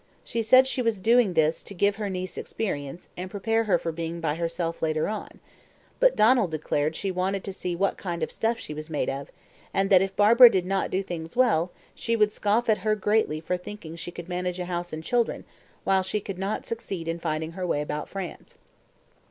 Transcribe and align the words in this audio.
She 0.23 0.41
said 0.41 0.65
she 0.65 0.81
was 0.81 0.99
doing 0.99 1.33
this 1.35 1.61
to 1.61 1.75
give 1.75 1.97
her 1.97 2.09
niece 2.09 2.35
experience 2.35 3.09
and 3.15 3.29
prepare 3.29 3.65
her 3.65 3.77
for 3.77 3.91
being 3.91 4.19
by 4.19 4.33
herself 4.33 4.81
later 4.81 5.07
on; 5.07 5.39
but 5.99 6.15
Donald 6.15 6.49
declared 6.49 6.95
she 6.95 7.11
wanted 7.11 7.43
to 7.43 7.53
see 7.53 7.75
"what 7.75 7.99
kind 7.99 8.23
of 8.23 8.31
stuff" 8.31 8.57
she 8.57 8.73
was 8.73 8.89
made 8.89 9.11
of, 9.11 9.31
and 9.75 9.91
that 9.91 10.01
if 10.01 10.15
Barbara 10.15 10.49
did 10.49 10.65
not 10.65 10.89
do 10.89 11.03
things 11.03 11.35
well, 11.37 11.71
she 11.93 12.15
would 12.15 12.33
scoff 12.33 12.67
at 12.67 12.79
her 12.79 12.95
greatly 12.95 13.39
for 13.39 13.57
thinking 13.57 13.95
she 13.95 14.09
could 14.09 14.27
manage 14.27 14.59
a 14.59 14.65
house 14.65 14.91
and 14.91 15.03
children 15.03 15.45
while 15.83 16.01
she 16.01 16.19
could 16.19 16.39
not 16.39 16.65
succeed 16.65 17.07
in 17.07 17.19
finding 17.19 17.51
her 17.51 17.67
way 17.67 17.79
about 17.79 18.09
France. 18.09 18.57